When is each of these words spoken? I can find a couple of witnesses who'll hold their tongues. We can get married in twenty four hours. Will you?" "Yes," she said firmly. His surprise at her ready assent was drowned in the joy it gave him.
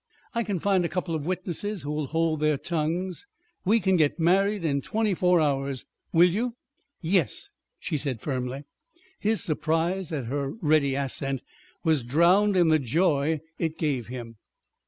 I 0.33 0.41
can 0.41 0.57
find 0.57 0.83
a 0.83 0.89
couple 0.89 1.13
of 1.13 1.27
witnesses 1.27 1.83
who'll 1.83 2.07
hold 2.07 2.39
their 2.39 2.57
tongues. 2.57 3.27
We 3.63 3.79
can 3.79 3.97
get 3.97 4.19
married 4.19 4.65
in 4.65 4.81
twenty 4.81 5.13
four 5.13 5.39
hours. 5.39 5.85
Will 6.11 6.27
you?" 6.31 6.55
"Yes," 7.01 7.49
she 7.77 7.99
said 7.99 8.19
firmly. 8.19 8.63
His 9.19 9.43
surprise 9.43 10.11
at 10.11 10.25
her 10.25 10.53
ready 10.59 10.95
assent 10.95 11.43
was 11.83 12.03
drowned 12.03 12.57
in 12.57 12.69
the 12.69 12.79
joy 12.79 13.41
it 13.59 13.77
gave 13.77 14.07
him. 14.07 14.37